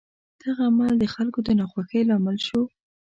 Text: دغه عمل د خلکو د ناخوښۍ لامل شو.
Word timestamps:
دغه 0.41 0.61
عمل 0.71 0.93
د 0.99 1.05
خلکو 1.13 1.39
د 1.47 1.49
ناخوښۍ 1.59 2.01
لامل 2.09 2.37
شو. 2.47 2.61